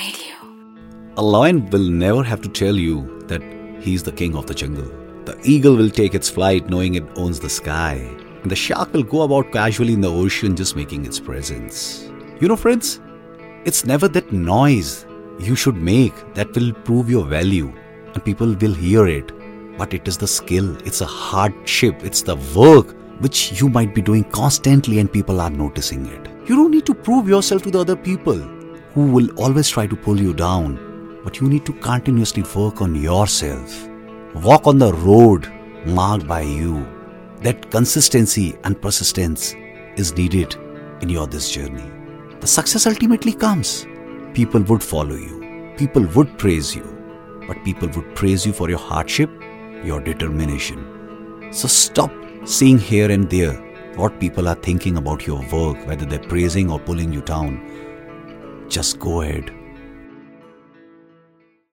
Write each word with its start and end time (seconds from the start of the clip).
Radio. 0.00 0.36
A 1.18 1.22
lion 1.22 1.68
will 1.68 1.88
never 2.02 2.22
have 2.22 2.40
to 2.40 2.48
tell 2.48 2.76
you 2.82 3.22
that 3.30 3.42
he's 3.86 4.02
the 4.02 4.12
king 4.20 4.34
of 4.34 4.46
the 4.46 4.54
jungle. 4.54 4.90
The 5.26 5.38
eagle 5.44 5.76
will 5.76 5.90
take 5.90 6.14
its 6.14 6.30
flight 6.30 6.70
knowing 6.70 6.94
it 6.94 7.16
owns 7.16 7.38
the 7.38 7.50
sky. 7.50 7.96
And 8.42 8.50
the 8.50 8.56
shark 8.56 8.94
will 8.94 9.02
go 9.02 9.20
about 9.22 9.52
casually 9.52 9.92
in 9.92 10.00
the 10.00 10.10
ocean 10.10 10.56
just 10.56 10.74
making 10.74 11.04
its 11.04 11.20
presence. 11.20 12.08
You 12.40 12.48
know, 12.48 12.56
friends, 12.56 12.98
it's 13.66 13.84
never 13.84 14.08
that 14.08 14.32
noise 14.32 15.04
you 15.38 15.54
should 15.54 15.76
make 15.76 16.14
that 16.32 16.54
will 16.54 16.72
prove 16.72 17.10
your 17.10 17.26
value 17.26 17.70
and 18.14 18.24
people 18.24 18.54
will 18.54 18.72
hear 18.72 19.06
it. 19.06 19.32
But 19.76 19.92
it 19.92 20.08
is 20.08 20.16
the 20.16 20.26
skill, 20.26 20.70
it's 20.86 21.02
a 21.02 21.10
hardship, 21.24 22.02
it's 22.02 22.22
the 22.22 22.36
work 22.56 22.96
which 23.18 23.60
you 23.60 23.68
might 23.68 23.94
be 23.94 24.00
doing 24.00 24.24
constantly 24.24 24.98
and 24.98 25.12
people 25.12 25.42
are 25.42 25.50
noticing 25.50 26.06
it. 26.06 26.30
You 26.48 26.56
don't 26.56 26.70
need 26.70 26.86
to 26.86 26.94
prove 26.94 27.28
yourself 27.28 27.64
to 27.64 27.70
the 27.70 27.80
other 27.80 27.96
people 27.96 28.40
who 28.94 29.06
will 29.12 29.30
always 29.38 29.68
try 29.68 29.86
to 29.86 29.96
pull 29.96 30.20
you 30.20 30.34
down, 30.34 31.20
but 31.24 31.40
you 31.40 31.48
need 31.48 31.64
to 31.66 31.72
continuously 31.74 32.42
work 32.54 32.82
on 32.82 32.94
yourself. 32.94 33.88
Walk 34.34 34.66
on 34.66 34.78
the 34.78 34.92
road 34.92 35.50
marked 35.86 36.26
by 36.26 36.42
you. 36.42 36.86
That 37.42 37.70
consistency 37.70 38.56
and 38.64 38.80
persistence 38.80 39.54
is 39.96 40.16
needed 40.16 40.54
in 41.00 41.08
your 41.08 41.26
this 41.26 41.50
journey. 41.50 41.90
The 42.40 42.46
success 42.46 42.86
ultimately 42.86 43.32
comes. 43.32 43.86
People 44.34 44.62
would 44.62 44.82
follow 44.82 45.14
you. 45.14 45.74
People 45.76 46.06
would 46.14 46.38
praise 46.38 46.74
you. 46.74 46.84
But 47.46 47.64
people 47.64 47.88
would 47.88 48.14
praise 48.14 48.46
you 48.46 48.52
for 48.52 48.68
your 48.68 48.78
hardship, 48.78 49.30
your 49.82 50.00
determination. 50.00 51.48
So 51.52 51.68
stop 51.68 52.12
seeing 52.44 52.78
here 52.78 53.10
and 53.10 53.28
there 53.28 53.54
what 53.96 54.20
people 54.20 54.48
are 54.48 54.54
thinking 54.54 54.96
about 54.96 55.26
your 55.26 55.40
work, 55.50 55.86
whether 55.86 56.04
they're 56.04 56.18
praising 56.18 56.70
or 56.70 56.78
pulling 56.78 57.12
you 57.12 57.22
down. 57.22 57.60
Just 58.70 59.00
go 59.00 59.22
ahead 59.22 59.50